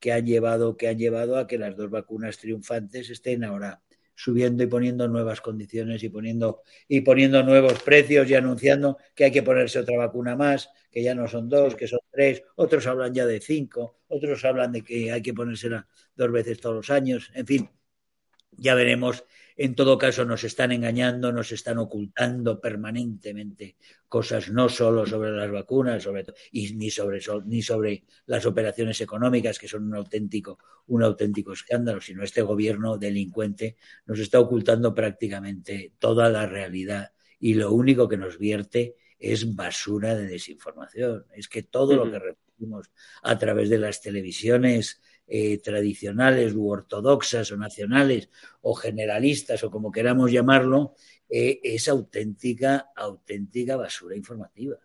que 0.06 0.14
han 0.14 0.24
llevado, 0.24 0.78
que 0.78 0.88
han 0.88 1.00
llevado 1.00 1.36
a 1.36 1.48
que 1.48 1.58
las 1.58 1.76
dos 1.76 1.90
vacunas 1.90 2.38
triunfantes 2.38 3.10
estén 3.10 3.44
ahora 3.44 3.82
subiendo 4.14 4.62
y 4.62 4.68
poniendo 4.68 5.08
nuevas 5.08 5.42
condiciones 5.42 6.04
y 6.04 6.10
poniendo, 6.10 6.62
y 6.88 7.02
poniendo 7.02 7.42
nuevos 7.42 7.82
precios 7.82 8.30
y 8.30 8.36
anunciando 8.36 9.00
que 9.16 9.24
hay 9.26 9.32
que 9.32 9.42
ponerse 9.42 9.80
otra 9.80 9.98
vacuna 9.98 10.36
más, 10.36 10.70
que 10.92 11.02
ya 11.02 11.16
no 11.16 11.28
son 11.28 11.50
dos, 11.50 11.74
que 11.74 11.88
son 11.88 12.02
tres, 12.12 12.44
otros 12.56 12.86
hablan 12.86 13.16
ya 13.16 13.26
de 13.26 13.42
cinco, 13.42 13.98
otros 14.08 14.46
hablan 14.46 14.74
de 14.74 14.84
que 14.84 15.12
hay 15.12 15.24
que 15.24 15.34
ponérsela 15.34 15.88
dos 16.16 16.32
veces 16.32 16.60
todos 16.60 16.76
los 16.76 16.92
años, 16.92 17.32
en 17.34 17.48
fin, 17.48 17.70
ya 18.58 18.76
veremos 18.76 19.26
en 19.58 19.74
todo 19.74 19.98
caso, 19.98 20.26
nos 20.26 20.44
están 20.44 20.74
engañando, 20.74 21.32
nos 21.32 21.54
están 21.54 21.78
ocultando 21.78 22.60
permanentemente 22.60 23.78
cosas, 24.10 24.50
no 24.50 24.68
solo 24.68 25.06
sobre 25.06 25.32
las 25.32 25.50
vacunas, 25.50 26.04
sobre, 26.04 26.26
y 26.52 26.74
ni 26.74 26.90
sobre, 26.90 27.22
ni 27.46 27.62
sobre 27.62 28.04
las 28.26 28.46
operaciones 28.46 29.00
económicas, 29.00 29.58
que 29.58 29.70
son 29.70 29.86
un 29.86 29.96
auténtico, 29.96 30.60
un 30.88 31.04
auténtico 31.04 31.54
escándalo, 31.54 32.02
sino 32.02 32.22
este 32.24 32.42
gobierno 32.42 32.98
delincuente 32.98 33.78
nos 34.06 34.20
está 34.20 34.42
ocultando 34.42 34.94
prácticamente 34.94 35.94
toda 36.00 36.30
la 36.30 36.46
realidad 36.46 37.14
y 37.40 37.54
lo 37.54 37.72
único 37.72 38.10
que 38.10 38.18
nos 38.18 38.38
vierte 38.38 38.96
es 39.18 39.56
basura 39.56 40.16
de 40.16 40.28
desinformación. 40.28 41.28
Es 41.34 41.48
que 41.48 41.64
todo 41.64 41.96
lo 41.96 42.12
que 42.12 42.20
recibimos 42.20 42.92
a 43.24 43.38
través 43.38 43.70
de 43.70 43.78
las 43.78 44.02
televisiones 44.02 45.02
eh, 45.28 45.58
tradicionales 45.60 46.54
u 46.54 46.70
ortodoxas 46.70 47.52
o 47.52 47.58
nacionales 47.58 48.30
o 48.62 48.76
generalistas 48.76 49.64
o 49.64 49.72
como 49.72 49.92
queramos 49.92 50.32
llamarlo, 50.32 50.96
eh, 51.30 51.60
es 51.64 51.88
auténtica, 51.88 52.90
auténtica 52.96 53.76
basura 53.76 54.16
informativa. 54.16 54.78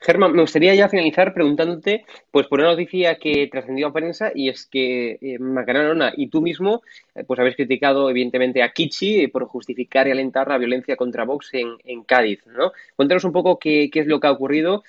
Germán, 0.00 0.32
me 0.32 0.42
gustaría 0.42 0.72
ya 0.74 0.88
finalizar 0.88 1.34
preguntándote, 1.34 2.04
pues 2.30 2.46
por 2.46 2.60
una 2.60 2.70
noticia 2.70 3.18
que 3.18 3.48
trascendió 3.48 3.88
a 3.88 3.92
prensa 3.92 4.30
y 4.32 4.48
es 4.48 4.66
que 4.66 5.18
eh, 5.20 5.38
Macarena 5.40 6.12
y 6.16 6.28
tú 6.28 6.40
mismo, 6.40 6.82
eh, 7.14 7.24
pues 7.24 7.40
habéis 7.40 7.56
criticado 7.56 8.08
evidentemente 8.08 8.62
a 8.62 8.72
Kichi 8.72 9.26
por 9.26 9.46
justificar 9.46 10.06
y 10.06 10.12
alentar 10.12 10.46
la 10.46 10.58
violencia 10.58 10.94
contra 10.94 11.24
Vox 11.24 11.50
en, 11.54 12.04
Cádiz, 12.04 12.46
¿no? 12.46 12.70
Cuéntanos 12.94 13.24
un 13.24 13.32
poco 13.32 13.58
qué, 13.58 13.90
es 13.92 14.06
lo 14.06 14.20
que 14.20 14.28
ha 14.28 14.32
ocurrido 14.32 14.84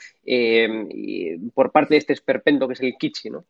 por 1.56 1.72
parte 1.72 1.96
de 1.96 2.00
este 2.00 2.14
esperpento 2.14 2.68
que 2.68 2.74
es 2.74 2.82
el 2.82 2.96
Kichi, 2.96 3.32
¿no? 3.32 3.46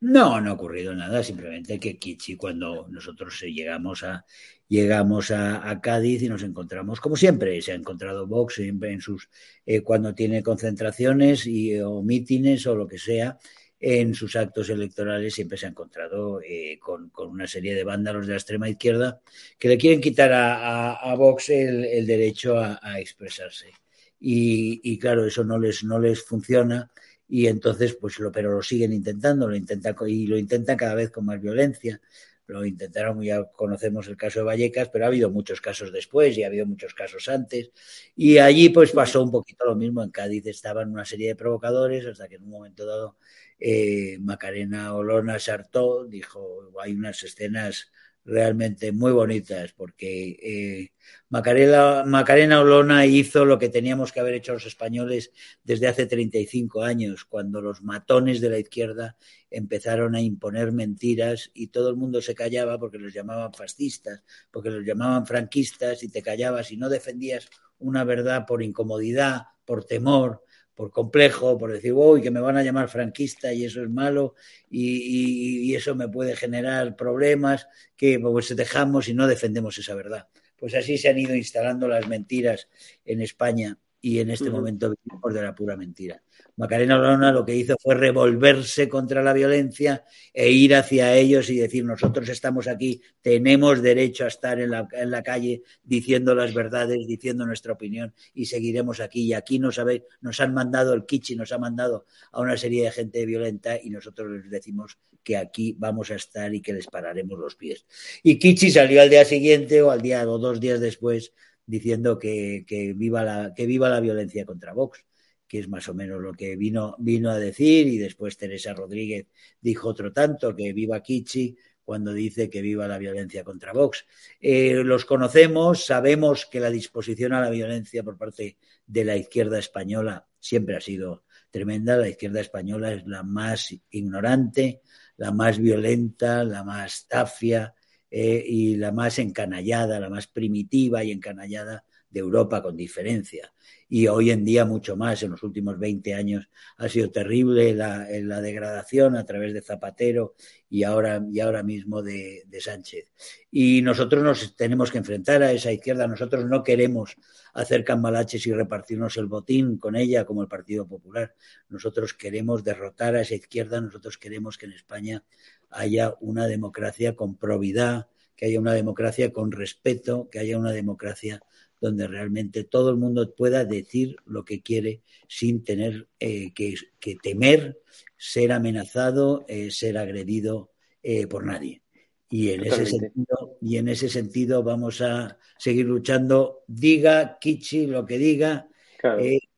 No, 0.00 0.40
no 0.40 0.50
ha 0.50 0.54
ocurrido 0.54 0.94
nada, 0.94 1.22
simplemente 1.22 1.80
que 1.80 1.98
Kichi, 1.98 2.36
cuando 2.36 2.86
nosotros 2.88 3.40
llegamos 3.40 4.02
a 4.02 4.24
llegamos 4.68 5.30
a, 5.30 5.80
Cádiz 5.80 6.22
y 6.22 6.28
nos 6.28 6.42
encontramos, 6.42 7.00
como 7.00 7.16
siempre, 7.16 7.60
se 7.62 7.72
ha 7.72 7.74
encontrado 7.74 8.26
Vox 8.26 8.54
siempre 8.56 8.92
en 8.92 9.00
sus 9.00 9.28
eh, 9.64 9.80
cuando 9.82 10.14
tiene 10.14 10.42
concentraciones 10.42 11.46
y, 11.46 11.78
o 11.80 12.02
mítines 12.02 12.66
o 12.66 12.74
lo 12.74 12.86
que 12.86 12.98
sea, 12.98 13.38
en 13.78 14.14
sus 14.14 14.36
actos 14.36 14.70
electorales 14.70 15.34
siempre 15.34 15.58
se 15.58 15.66
ha 15.66 15.70
encontrado 15.70 16.40
eh, 16.42 16.78
con, 16.80 17.10
una 17.16 17.46
serie 17.46 17.74
de 17.74 17.84
vándalos 17.84 18.26
de 18.26 18.32
la 18.32 18.38
extrema 18.38 18.68
izquierda 18.68 19.20
que 19.58 19.68
le 19.68 19.78
quieren 19.78 20.00
quitar 20.00 20.30
a, 20.32 21.14
Vox 21.16 21.50
el, 21.50 22.06
derecho 22.06 22.58
a, 22.58 23.00
expresarse. 23.00 23.72
Y, 24.18 24.80
y, 24.82 24.98
claro, 24.98 25.26
eso 25.26 25.44
no 25.44 25.58
les, 25.58 25.84
no 25.84 25.98
les 25.98 26.22
funciona 26.24 26.90
y 27.28 27.46
entonces 27.46 27.96
pues 28.00 28.18
lo 28.18 28.30
pero 28.32 28.52
lo 28.52 28.62
siguen 28.62 28.92
intentando 28.92 29.48
lo 29.48 29.56
intentan 29.56 29.94
y 30.06 30.26
lo 30.26 30.38
intentan 30.38 30.76
cada 30.76 30.94
vez 30.94 31.10
con 31.10 31.24
más 31.26 31.40
violencia. 31.40 32.00
Lo 32.48 32.64
intentaron 32.64 33.20
ya 33.22 33.44
conocemos 33.50 34.06
el 34.06 34.16
caso 34.16 34.38
de 34.38 34.44
Vallecas 34.44 34.88
pero 34.90 35.04
ha 35.04 35.08
habido 35.08 35.30
muchos 35.30 35.60
casos 35.60 35.92
después 35.92 36.38
y 36.38 36.44
ha 36.44 36.46
habido 36.46 36.64
muchos 36.66 36.94
casos 36.94 37.28
antes. 37.28 37.70
Y 38.14 38.38
allí 38.38 38.68
pues 38.68 38.92
pasó 38.92 39.22
un 39.24 39.32
poquito 39.32 39.64
lo 39.66 39.74
mismo. 39.74 40.02
En 40.02 40.10
Cádiz 40.10 40.46
estaban 40.46 40.90
una 40.92 41.04
serie 41.04 41.28
de 41.28 41.36
provocadores 41.36 42.06
hasta 42.06 42.28
que 42.28 42.36
en 42.36 42.44
un 42.44 42.50
momento 42.50 42.86
dado 42.86 43.16
eh, 43.58 44.18
Macarena 44.20 44.94
Olona 44.94 45.38
Sartó 45.38 46.04
dijo 46.06 46.70
hay 46.80 46.92
unas 46.92 47.22
escenas 47.24 47.90
realmente 48.26 48.90
muy 48.90 49.12
bonitas, 49.12 49.72
porque 49.72 50.36
eh, 50.42 50.92
Macarena, 51.28 52.02
Macarena 52.04 52.60
Olona 52.60 53.06
hizo 53.06 53.44
lo 53.44 53.58
que 53.58 53.68
teníamos 53.68 54.12
que 54.12 54.18
haber 54.18 54.34
hecho 54.34 54.52
los 54.52 54.66
españoles 54.66 55.30
desde 55.62 55.86
hace 55.86 56.06
35 56.06 56.82
años, 56.82 57.24
cuando 57.24 57.60
los 57.60 57.82
matones 57.82 58.40
de 58.40 58.50
la 58.50 58.58
izquierda 58.58 59.16
empezaron 59.48 60.16
a 60.16 60.20
imponer 60.20 60.72
mentiras 60.72 61.52
y 61.54 61.68
todo 61.68 61.88
el 61.88 61.96
mundo 61.96 62.20
se 62.20 62.34
callaba 62.34 62.78
porque 62.78 62.98
los 62.98 63.14
llamaban 63.14 63.54
fascistas, 63.54 64.24
porque 64.50 64.70
los 64.70 64.84
llamaban 64.84 65.24
franquistas 65.24 66.02
y 66.02 66.08
te 66.08 66.20
callabas 66.20 66.72
y 66.72 66.76
no 66.76 66.88
defendías 66.88 67.48
una 67.78 68.02
verdad 68.02 68.44
por 68.44 68.62
incomodidad, 68.62 69.42
por 69.64 69.84
temor, 69.84 70.42
por 70.76 70.90
complejo, 70.90 71.58
por 71.58 71.72
decir, 71.72 71.94
uy, 71.94 72.20
que 72.20 72.30
me 72.30 72.38
van 72.38 72.58
a 72.58 72.62
llamar 72.62 72.88
franquista 72.90 73.52
y 73.52 73.64
eso 73.64 73.82
es 73.82 73.88
malo 73.88 74.34
y, 74.70 75.74
eso 75.74 75.94
me 75.94 76.08
puede 76.08 76.36
generar 76.36 76.96
problemas, 76.96 77.66
que 77.96 78.20
pues 78.20 78.54
dejamos 78.54 79.08
y 79.08 79.14
no 79.14 79.26
defendemos 79.26 79.76
esa 79.78 79.94
verdad. 79.94 80.28
Pues 80.56 80.74
así 80.74 80.96
se 80.96 81.08
han 81.08 81.18
ido 81.18 81.34
instalando 81.34 81.88
las 81.88 82.06
mentiras 82.06 82.68
en 83.04 83.20
España 83.20 83.78
y 84.00 84.20
en 84.20 84.30
este 84.30 84.50
momento 84.50 84.90
vivimos 84.90 85.34
de 85.34 85.42
la 85.42 85.54
pura 85.54 85.76
mentira. 85.76 86.22
Macarena 86.56 86.96
Olona 86.98 87.32
lo 87.32 87.44
que 87.44 87.54
hizo 87.54 87.76
fue 87.78 87.94
revolverse 87.94 88.88
contra 88.88 89.22
la 89.22 89.34
violencia 89.34 90.04
e 90.32 90.50
ir 90.50 90.74
hacia 90.74 91.14
ellos 91.14 91.50
y 91.50 91.56
decir 91.58 91.84
nosotros 91.84 92.30
estamos 92.30 92.66
aquí, 92.66 93.02
tenemos 93.20 93.82
derecho 93.82 94.24
a 94.24 94.28
estar 94.28 94.58
en 94.58 94.70
la, 94.70 95.22
calle 95.22 95.62
diciendo 95.82 96.34
las 96.34 96.54
verdades, 96.54 97.06
diciendo 97.06 97.44
nuestra 97.44 97.74
opinión 97.74 98.14
y 98.32 98.46
seguiremos 98.46 99.00
aquí. 99.00 99.26
Y 99.26 99.34
aquí 99.34 99.58
nos, 99.58 99.78
nos 100.22 100.40
han 100.40 100.54
mandado 100.54 100.94
el 100.94 101.04
Kichi, 101.04 101.36
nos 101.36 101.52
ha 101.52 101.58
mandado 101.58 102.06
a 102.32 102.40
una 102.40 102.56
serie 102.56 102.84
de 102.84 102.90
gente 102.90 103.26
violenta 103.26 103.78
y 103.78 103.90
nosotros 103.90 104.30
les 104.30 104.50
decimos 104.50 104.98
que 105.22 105.36
aquí 105.36 105.76
vamos 105.78 106.10
a 106.10 106.14
estar 106.14 106.54
y 106.54 106.62
que 106.62 106.72
les 106.72 106.86
pararemos 106.86 107.38
los 107.38 107.54
pies. 107.54 107.84
Y 108.22 108.38
Kichi 108.38 108.70
salió 108.70 109.02
al 109.02 109.10
día 109.10 109.26
siguiente 109.26 109.82
o 109.82 109.90
al 109.90 110.00
día 110.00 110.26
o 110.26 110.38
dos 110.38 110.58
días 110.58 110.80
después 110.80 111.34
diciendo 111.66 112.18
que, 112.18 112.64
que, 112.66 112.94
viva, 112.94 113.24
la, 113.24 113.52
que 113.54 113.66
viva 113.66 113.90
la 113.90 114.00
violencia 114.00 114.46
contra 114.46 114.72
Vox 114.72 115.04
que 115.46 115.60
es 115.60 115.68
más 115.68 115.88
o 115.88 115.94
menos 115.94 116.20
lo 116.20 116.32
que 116.32 116.56
vino, 116.56 116.96
vino 116.98 117.30
a 117.30 117.38
decir, 117.38 117.86
y 117.86 117.98
después 117.98 118.36
Teresa 118.36 118.74
Rodríguez 118.74 119.26
dijo 119.60 119.88
otro 119.88 120.12
tanto, 120.12 120.54
que 120.54 120.72
viva 120.72 121.02
Kichi, 121.02 121.56
cuando 121.86 122.12
dice 122.12 122.50
que 122.50 122.60
viva 122.60 122.88
la 122.88 122.98
violencia 122.98 123.44
contra 123.44 123.72
Vox. 123.72 124.04
Eh, 124.40 124.82
los 124.84 125.04
conocemos, 125.04 125.86
sabemos 125.86 126.44
que 126.46 126.58
la 126.58 126.68
disposición 126.68 127.32
a 127.32 127.40
la 127.40 127.48
violencia 127.48 128.02
por 128.02 128.18
parte 128.18 128.58
de 128.84 129.04
la 129.04 129.16
izquierda 129.16 129.60
española 129.60 130.26
siempre 130.40 130.76
ha 130.76 130.80
sido 130.80 131.22
tremenda. 131.48 131.96
La 131.96 132.08
izquierda 132.08 132.40
española 132.40 132.92
es 132.92 133.06
la 133.06 133.22
más 133.22 133.72
ignorante, 133.90 134.82
la 135.16 135.30
más 135.30 135.58
violenta, 135.58 136.42
la 136.42 136.64
más 136.64 137.06
tafia 137.06 137.72
eh, 138.10 138.42
y 138.44 138.74
la 138.74 138.90
más 138.90 139.20
encanallada, 139.20 140.00
la 140.00 140.10
más 140.10 140.26
primitiva 140.26 141.04
y 141.04 141.12
encanallada 141.12 141.84
de 142.10 142.20
Europa 142.20 142.62
con 142.62 142.76
diferencia 142.76 143.52
y 143.88 144.08
hoy 144.08 144.30
en 144.30 144.44
día 144.44 144.64
mucho 144.64 144.96
más. 144.96 145.22
En 145.22 145.30
los 145.30 145.42
últimos 145.42 145.78
20 145.78 146.14
años 146.14 146.48
ha 146.76 146.88
sido 146.88 147.10
terrible 147.10 147.74
la, 147.74 148.06
la 148.10 148.40
degradación 148.40 149.16
a 149.16 149.24
través 149.24 149.54
de 149.54 149.62
Zapatero 149.62 150.34
y 150.68 150.82
ahora, 150.82 151.24
y 151.30 151.40
ahora 151.40 151.62
mismo 151.62 152.02
de, 152.02 152.42
de, 152.46 152.60
Sánchez. 152.60 153.12
Y 153.50 153.82
nosotros 153.82 154.22
nos 154.22 154.56
tenemos 154.56 154.90
que 154.90 154.98
enfrentar 154.98 155.42
a 155.42 155.52
esa 155.52 155.72
izquierda. 155.72 156.06
Nosotros 156.06 156.44
no 156.46 156.62
queremos 156.62 157.16
hacer 157.54 157.84
cambalaches 157.84 158.46
y 158.46 158.52
repartirnos 158.52 159.16
el 159.16 159.26
botín 159.26 159.78
con 159.78 159.94
ella 159.94 160.24
como 160.24 160.42
el 160.42 160.48
Partido 160.48 160.86
Popular. 160.86 161.34
Nosotros 161.68 162.14
queremos 162.14 162.64
derrotar 162.64 163.14
a 163.14 163.20
esa 163.20 163.34
izquierda. 163.34 163.80
Nosotros 163.80 164.18
queremos 164.18 164.58
que 164.58 164.66
en 164.66 164.72
España 164.72 165.24
haya 165.70 166.14
una 166.20 166.46
democracia 166.46 167.14
con 167.14 167.36
probidad, 167.36 168.08
que 168.34 168.46
haya 168.46 168.60
una 168.60 168.74
democracia 168.74 169.32
con 169.32 169.52
respeto, 169.52 170.28
que 170.30 170.38
haya 170.38 170.58
una 170.58 170.72
democracia 170.72 171.42
donde 171.80 172.06
realmente 172.06 172.64
todo 172.64 172.90
el 172.90 172.96
mundo 172.96 173.34
pueda 173.34 173.64
decir 173.64 174.16
lo 174.24 174.44
que 174.44 174.62
quiere 174.62 175.02
sin 175.28 175.64
tener 175.64 176.08
eh, 176.20 176.52
que, 176.54 176.76
temer 177.22 177.80
ser 178.16 178.52
amenazado, 178.52 179.44
eh, 179.48 179.70
ser 179.70 179.98
agredido 179.98 180.72
eh, 181.02 181.26
por 181.26 181.44
nadie. 181.44 181.82
Y 182.28 182.50
en, 182.50 182.64
ese 182.64 182.86
sentido, 182.86 183.56
y 183.60 183.76
en 183.76 183.88
ese 183.88 184.08
sentido 184.08 184.62
vamos 184.62 185.00
a 185.00 185.38
seguir 185.58 185.86
luchando, 185.86 186.64
diga 186.66 187.38
Kichi 187.38 187.86
lo 187.86 188.04
que 188.04 188.18
diga, 188.18 188.68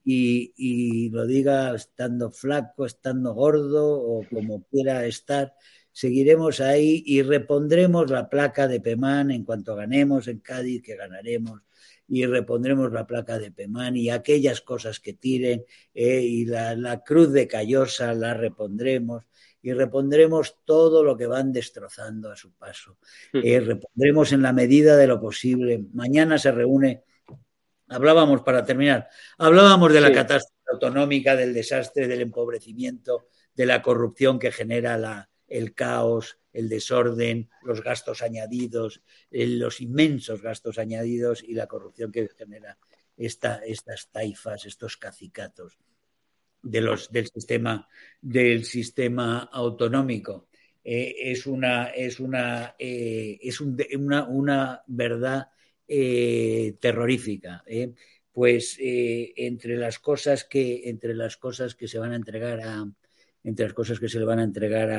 y, 0.04 0.52
y, 0.56 1.08
lo 1.08 1.26
diga 1.26 1.74
estando 1.74 2.30
flaco, 2.30 2.84
estando 2.84 3.32
gordo 3.32 3.98
o 3.98 4.26
como 4.28 4.64
quiera 4.64 5.06
estar, 5.06 5.54
seguiremos 5.92 6.60
ahí 6.60 7.02
y 7.06 7.22
repondremos 7.22 8.10
la 8.10 8.28
placa 8.28 8.68
de 8.68 8.80
Pemán 8.80 9.30
en 9.30 9.44
cuanto 9.44 9.74
ganemos 9.74 10.28
en 10.28 10.38
Cádiz, 10.38 10.82
que 10.82 10.94
ganaremos, 10.94 11.60
y 12.08 12.24
repondremos 12.24 12.90
la 12.90 13.06
placa 13.06 13.38
de 13.38 13.52
Pemán 13.52 13.96
y 13.96 14.08
aquellas 14.08 14.62
cosas 14.62 14.98
que 14.98 15.12
tiren, 15.12 15.64
eh, 15.94 16.20
y 16.22 16.46
la, 16.46 17.02
cruz 17.04 17.30
de 17.32 17.46
Callosa 17.46 18.14
la 18.14 18.32
repondremos 18.34 19.24
y 19.60 19.72
repondremos 19.72 20.56
todo 20.64 21.04
lo 21.04 21.16
que 21.16 21.26
van 21.26 21.52
destrozando 21.52 22.30
a 22.30 22.36
su 22.36 22.52
paso. 22.52 22.96
Hmm. 23.32 23.40
Eh, 23.44 23.60
repondremos 23.60 24.32
en 24.32 24.42
la 24.42 24.52
medida 24.52 24.96
de 24.96 25.06
lo 25.06 25.20
posible. 25.20 25.84
Mañana 25.92 26.38
se 26.38 26.50
reúne, 26.50 27.04
hablábamos 27.88 28.40
para 28.40 28.64
terminar, 28.64 29.08
hablábamos 29.36 29.92
de 29.92 30.00
la 30.00 30.12
catástrofe 30.12 30.54
autonómica, 30.72 31.36
del 31.36 31.52
desastre, 31.52 32.08
del 32.08 32.22
empobrecimiento, 32.22 33.28
de 33.54 33.66
la 33.66 33.82
corrupción 33.82 34.38
que 34.38 34.50
genera 34.50 34.96
la, 34.96 35.28
el 35.46 35.74
caos, 35.74 36.37
el 36.52 36.68
desorden, 36.68 37.50
los 37.62 37.82
gastos 37.82 38.22
añadidos, 38.22 39.02
los 39.30 39.80
inmensos 39.80 40.42
gastos 40.42 40.78
añadidos 40.78 41.42
y 41.42 41.54
la 41.54 41.66
corrupción 41.66 42.12
que 42.12 42.28
genera 42.36 42.78
estas 43.16 44.10
taifas, 44.10 44.64
estos 44.64 44.96
cacicatos 44.96 45.78
de 46.62 46.80
los, 46.80 47.10
del, 47.10 47.26
sistema, 47.26 47.88
del 48.20 48.64
sistema 48.64 49.48
autonómico. 49.52 50.48
Eh, 50.84 51.32
es 51.32 51.46
una, 51.46 51.86
es 51.88 52.20
una, 52.20 52.74
eh, 52.78 53.38
es 53.42 53.60
una, 53.60 54.24
una, 54.24 54.82
verdad 54.86 55.48
eh, 55.86 56.76
terrorífica. 56.80 57.64
Pues 58.32 58.78
entre 58.80 59.76
las 59.76 59.98
cosas 59.98 60.44
que 60.44 60.88
entre 60.88 61.12
las 61.12 61.36
cosas 61.36 61.74
que 61.74 61.88
se 61.88 61.98
van 61.98 62.12
a 62.12 62.16
entregar 62.16 62.60
a, 62.60 62.86
entre 63.48 63.64
las 63.64 63.72
cosas 63.72 63.98
que 63.98 64.10
se 64.10 64.18
le 64.18 64.26
van 64.26 64.40
a 64.40 64.44
entregar 64.44 64.90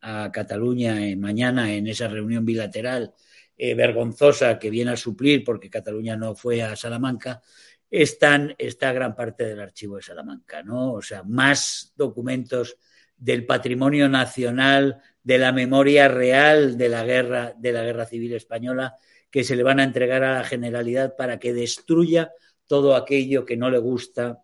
a, 0.00 0.30
Cataluña 0.32 0.96
mañana 1.18 1.72
en 1.74 1.86
esa 1.86 2.08
reunión 2.08 2.42
bilateral 2.42 3.12
eh, 3.54 3.74
vergonzosa 3.74 4.58
que 4.58 4.70
viene 4.70 4.92
a 4.92 4.96
suplir 4.96 5.44
porque 5.44 5.68
Cataluña 5.68 6.16
no 6.16 6.34
fue 6.34 6.62
a 6.62 6.74
Salamanca, 6.74 7.42
están, 7.90 8.54
está 8.56 8.92
gran 8.92 9.14
parte 9.14 9.44
del 9.44 9.60
archivo 9.60 9.96
de 9.96 10.02
Salamanca, 10.02 10.62
¿no? 10.62 10.94
O 10.94 11.02
sea, 11.02 11.22
más 11.22 11.92
documentos 11.96 12.78
del 13.14 13.44
patrimonio 13.44 14.08
nacional, 14.08 15.02
de 15.22 15.36
la 15.36 15.52
memoria 15.52 16.08
real 16.08 16.78
de 16.78 16.88
la 16.88 17.04
guerra, 17.04 17.54
de 17.58 17.72
la 17.72 17.82
guerra 17.82 18.06
civil 18.06 18.32
española, 18.32 18.96
que 19.30 19.44
se 19.44 19.54
le 19.54 19.62
van 19.62 19.80
a 19.80 19.84
entregar 19.84 20.24
a 20.24 20.34
la 20.34 20.44
Generalidad 20.44 21.14
para 21.14 21.38
que 21.38 21.52
destruya 21.52 22.32
todo 22.66 22.96
aquello 22.96 23.44
que 23.44 23.58
no 23.58 23.68
le 23.68 23.78
gusta, 23.78 24.38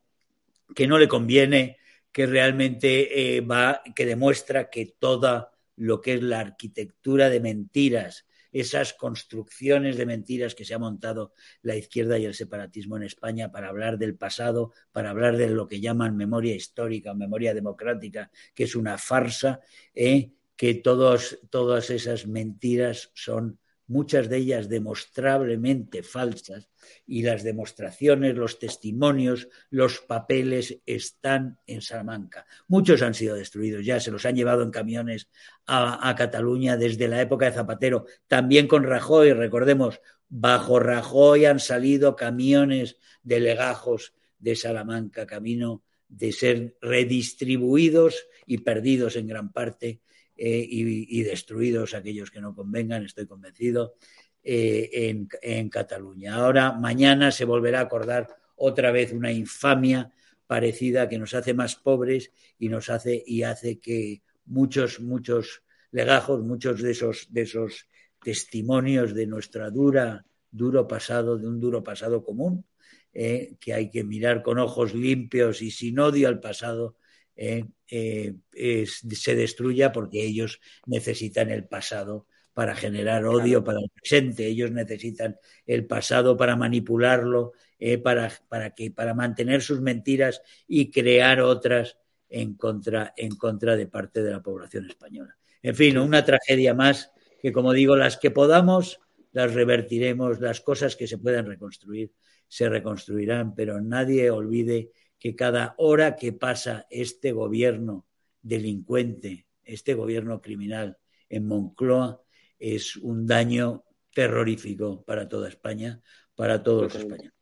que 0.74 0.86
no 0.86 0.98
le 0.98 1.08
conviene, 1.08 1.78
que 2.14 2.26
realmente 2.26 3.36
eh, 3.36 3.40
va, 3.40 3.82
que 3.92 4.06
demuestra 4.06 4.70
que 4.70 4.94
toda 5.00 5.50
lo 5.74 6.00
que 6.00 6.14
es 6.14 6.22
la 6.22 6.38
arquitectura 6.38 7.28
de 7.28 7.40
mentiras, 7.40 8.24
esas 8.52 8.92
construcciones 8.92 9.96
de 9.96 10.06
mentiras 10.06 10.54
que 10.54 10.64
se 10.64 10.74
ha 10.74 10.78
montado 10.78 11.32
la 11.62 11.74
izquierda 11.74 12.16
y 12.16 12.24
el 12.24 12.34
separatismo 12.34 12.96
en 12.96 13.02
España 13.02 13.50
para 13.50 13.68
hablar 13.68 13.98
del 13.98 14.14
pasado, 14.14 14.70
para 14.92 15.10
hablar 15.10 15.36
de 15.36 15.50
lo 15.50 15.66
que 15.66 15.80
llaman 15.80 16.16
memoria 16.16 16.54
histórica, 16.54 17.14
memoria 17.14 17.52
democrática, 17.52 18.30
que 18.54 18.62
es 18.62 18.76
una 18.76 18.96
farsa, 18.96 19.60
eh, 19.92 20.30
que 20.54 20.74
todos, 20.74 21.40
todas 21.50 21.90
esas 21.90 22.28
mentiras 22.28 23.10
son 23.14 23.58
muchas 23.86 24.28
de 24.28 24.38
ellas 24.38 24.68
demostrablemente 24.68 26.02
falsas, 26.02 26.68
y 27.06 27.22
las 27.22 27.42
demostraciones, 27.42 28.36
los 28.36 28.58
testimonios, 28.58 29.48
los 29.70 30.00
papeles 30.00 30.80
están 30.86 31.58
en 31.66 31.82
Salamanca. 31.82 32.46
Muchos 32.68 33.02
han 33.02 33.14
sido 33.14 33.36
destruidos 33.36 33.84
ya, 33.84 34.00
se 34.00 34.10
los 34.10 34.24
han 34.26 34.36
llevado 34.36 34.62
en 34.62 34.70
camiones 34.70 35.28
a, 35.66 36.14
Cataluña 36.16 36.76
desde 36.76 37.08
la 37.08 37.20
época 37.20 37.46
de 37.46 37.52
Zapatero, 37.52 38.06
también 38.28 38.66
con 38.66 38.84
Rajoy, 38.84 39.32
recordemos, 39.32 40.00
bajo 40.28 40.78
Rajoy 40.78 41.44
han 41.44 41.60
salido 41.60 42.16
camiones 42.16 42.96
de 43.22 43.40
legajos 43.40 44.14
de 44.38 44.56
Salamanca, 44.56 45.26
camino 45.26 45.82
de 46.08 46.32
ser 46.32 46.76
redistribuidos 46.80 48.26
y 48.46 48.58
perdidos 48.58 49.16
en 49.16 49.26
gran 49.26 49.52
parte 49.52 50.00
eh, 50.36 50.66
y, 50.68 51.22
destruidos 51.22 51.94
aquellos 51.94 52.30
que 52.30 52.40
no 52.40 52.54
convengan, 52.54 53.04
estoy 53.04 53.26
convencido, 53.26 53.94
eh, 54.42 55.16
en, 55.42 55.68
Cataluña. 55.68 56.34
Ahora, 56.34 56.72
mañana 56.72 57.30
se 57.30 57.44
volverá 57.44 57.80
a 57.80 57.84
acordar 57.84 58.28
otra 58.56 58.92
vez 58.92 59.12
una 59.12 59.32
infamia 59.32 60.12
parecida 60.46 61.08
que 61.08 61.18
nos 61.18 61.34
hace 61.34 61.54
más 61.54 61.76
pobres 61.76 62.30
y 62.58 62.68
nos 62.68 62.90
hace 62.90 63.22
y 63.26 63.42
hace 63.42 63.80
que 63.80 64.22
muchos, 64.44 65.00
muchos 65.00 65.62
legajos, 65.90 66.42
muchos 66.42 66.82
de 66.82 66.90
esos, 66.90 67.32
de 67.32 67.42
esos 67.42 67.88
testimonios 68.22 69.14
de 69.14 69.26
nuestra 69.26 69.70
dura, 69.70 70.26
duro 70.50 70.86
pasado, 70.86 71.38
de 71.38 71.46
un 71.46 71.60
duro 71.60 71.82
pasado 71.82 72.24
común, 72.24 72.64
eh, 73.12 73.56
que 73.60 73.72
hay 73.72 73.90
que 73.90 74.02
mirar 74.02 74.42
con 74.42 74.58
ojos 74.58 74.94
limpios 74.94 75.62
y 75.62 75.70
sin 75.70 75.98
odio 76.00 76.28
al 76.28 76.40
pasado, 76.40 76.96
eh, 77.36 77.64
eh, 77.88 78.86
se 78.86 79.34
destruya 79.34 79.92
porque 79.92 80.24
ellos 80.24 80.60
necesitan 80.86 81.50
el 81.50 81.64
pasado 81.64 82.26
para 82.54 82.76
generar 82.76 83.24
odio 83.26 83.64
para 83.64 83.80
el 83.80 83.90
presente, 83.90 84.46
ellos 84.46 84.70
necesitan 84.70 85.36
el 85.66 85.86
pasado 85.86 86.36
para 86.36 86.54
manipularlo, 86.54 87.52
eh, 87.78 87.98
para, 87.98 88.32
para, 88.48 88.70
que, 88.70 88.92
para 88.92 89.12
mantener 89.12 89.60
sus 89.60 89.80
mentiras 89.80 90.40
y 90.68 90.90
crear 90.90 91.40
otras 91.40 91.98
en 92.28 92.54
contra, 92.54 93.12
en 93.16 93.34
contra 93.36 93.76
de 93.76 93.88
parte 93.88 94.22
de 94.22 94.30
la 94.30 94.42
población 94.42 94.86
española. 94.88 95.36
En 95.62 95.74
fin, 95.74 95.98
una 95.98 96.24
tragedia 96.24 96.74
más 96.74 97.10
que, 97.42 97.52
como 97.52 97.72
digo, 97.72 97.96
las 97.96 98.16
que 98.16 98.30
podamos 98.30 99.00
las 99.32 99.52
revertiremos, 99.52 100.40
las 100.40 100.60
cosas 100.60 100.94
que 100.94 101.08
se 101.08 101.18
puedan 101.18 101.46
reconstruir 101.46 102.12
se 102.46 102.68
reconstruirán, 102.68 103.54
pero 103.54 103.80
nadie 103.80 104.30
olvide 104.30 104.92
que 105.24 105.34
cada 105.34 105.74
hora 105.78 106.16
que 106.16 106.34
pasa 106.34 106.86
este 106.90 107.32
gobierno 107.32 108.04
delincuente, 108.42 109.46
este 109.62 109.94
gobierno 109.94 110.42
criminal 110.42 110.98
en 111.30 111.48
Moncloa, 111.48 112.20
es 112.58 112.96
un 112.96 113.26
daño 113.26 113.84
terrorífico 114.12 115.02
para 115.02 115.26
toda 115.26 115.48
España, 115.48 115.98
para 116.34 116.62
todos 116.62 116.82
los 116.82 116.94
españoles. 116.94 117.32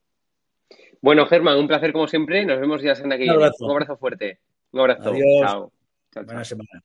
Bueno, 1.00 1.26
Germán, 1.26 1.58
un 1.58 1.66
placer 1.66 1.92
como 1.92 2.06
siempre. 2.06 2.46
Nos 2.46 2.60
vemos 2.60 2.80
ya 2.82 2.92
en 2.92 3.12
aquí. 3.12 3.24
Un 3.24 3.30
abrazo. 3.30 3.64
Un 3.64 3.72
abrazo 3.72 3.96
fuerte. 3.96 4.38
Un 4.70 4.78
abrazo. 4.78 5.10
Adiós. 5.10 5.40
Chao. 5.40 5.72
Buena 6.24 6.44
semana. 6.44 6.84